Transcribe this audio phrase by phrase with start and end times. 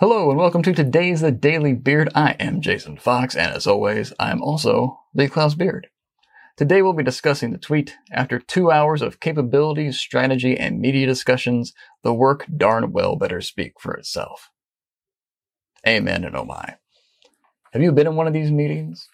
[0.00, 2.08] Hello and welcome to today's The Daily Beard.
[2.14, 5.88] I am Jason Fox, and as always, I am also Lee Klaus Beard.
[6.56, 7.98] Today we'll be discussing the tweet.
[8.10, 13.74] After two hours of capabilities, strategy, and media discussions, the work darn well better speak
[13.78, 14.48] for itself.
[15.86, 16.76] Amen and oh my.
[17.74, 19.06] Have you been in one of these meetings?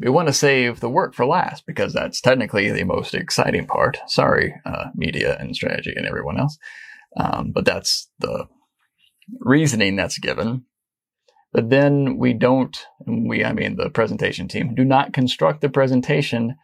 [0.00, 3.98] We want to save the work for last because that's technically the most exciting part.
[4.08, 6.58] Sorry, uh, media and strategy and everyone else.
[7.16, 8.48] Um, but that's the
[9.40, 10.64] reasoning that's given.
[11.52, 16.56] But then we don't, we, I mean, the presentation team, do not construct the presentation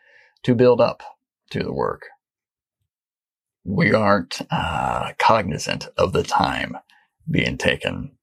[0.43, 1.03] to build up
[1.51, 2.03] to the work.
[3.65, 6.77] We aren't uh, cognizant of the time
[7.31, 8.17] being taken.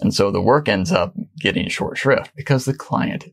[0.00, 3.24] And so the work ends up getting short shrift because the client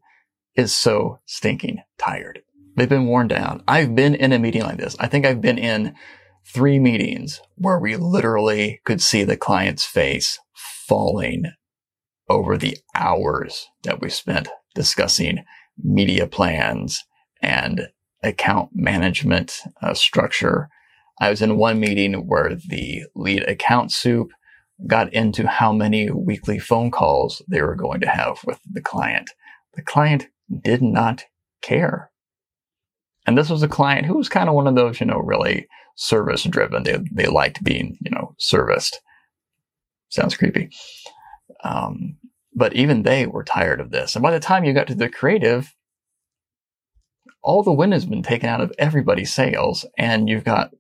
[0.56, 2.44] is so stinking tired.
[2.76, 3.64] They've been worn down.
[3.68, 4.96] I've been in a meeting like this.
[5.00, 5.96] I think I've been in
[6.46, 10.40] three meetings where we literally could see the client's face
[10.88, 11.46] falling
[12.30, 15.44] over the hours that we spent discussing
[15.82, 17.04] media plans
[17.42, 17.88] and
[18.24, 20.70] account management uh, structure.
[21.20, 24.32] I was in one meeting where the lead account soup
[24.88, 29.30] got into how many weekly phone calls they were going to have with the client.
[29.76, 30.28] The client
[30.64, 31.26] did not
[31.62, 32.12] care.
[33.26, 35.68] And this was a client who was kind of one of those, you know, really
[35.96, 36.84] service driven.
[36.84, 39.00] They, they liked being, you know, serviced.
[40.10, 40.70] Sounds creepy.
[41.64, 42.18] Um,
[42.54, 44.16] but even they were tired of this.
[44.16, 45.74] And by the time you got to the creative,
[47.42, 50.72] all the wind has been taken out of everybody's sails and you've got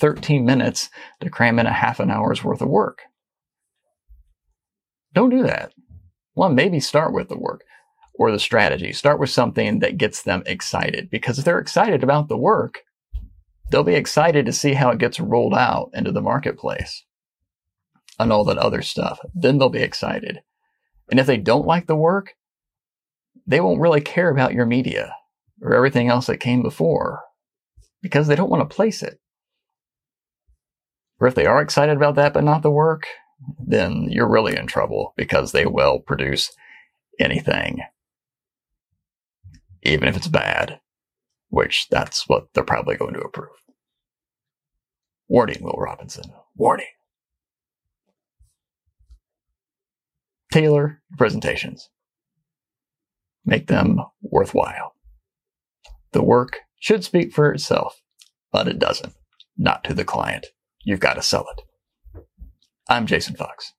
[0.00, 3.02] 13 minutes to cram in a half an hour's worth of work.
[5.12, 5.72] Don't do that.
[6.34, 7.62] Well, maybe start with the work
[8.14, 8.92] or the strategy.
[8.92, 12.80] Start with something that gets them excited because if they're excited about the work,
[13.70, 17.04] they'll be excited to see how it gets rolled out into the marketplace
[18.18, 19.18] and all that other stuff.
[19.34, 20.40] Then they'll be excited.
[21.10, 22.34] And if they don't like the work,
[23.46, 25.14] they won't really care about your media
[25.60, 27.22] or everything else that came before
[28.00, 29.18] because they don't want to place it.
[31.20, 33.06] Or if they are excited about that but not the work,
[33.58, 36.52] then you're really in trouble because they will produce
[37.18, 37.80] anything
[39.84, 40.80] even if it's bad,
[41.48, 43.50] which that's what they're probably going to approve.
[45.28, 46.24] Warning, Will Robinson.
[46.56, 46.86] Warning.
[50.52, 51.90] Tailor presentations.
[53.44, 54.94] Make them worthwhile.
[56.12, 58.00] The work should speak for itself,
[58.52, 59.14] but it doesn't.
[59.56, 60.46] Not to the client.
[60.82, 62.22] You've got to sell it.
[62.88, 63.72] I'm Jason Fox.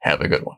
[0.00, 0.56] Have a good one.